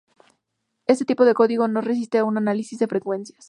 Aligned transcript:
Este 0.87 1.05
tipo 1.05 1.25
de 1.25 1.35
código 1.35 1.67
no 1.67 1.79
resiste 1.79 2.17
a 2.17 2.25
un 2.25 2.35
análisis 2.35 2.79
de 2.79 2.87
frecuencias. 2.87 3.37